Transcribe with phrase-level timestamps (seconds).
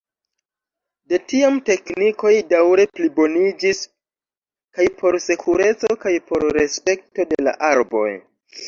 [1.11, 3.83] De tiam teknikoj daŭre pliboniĝis
[4.79, 8.11] kaj por sekureco kaj por respekto de la arboj.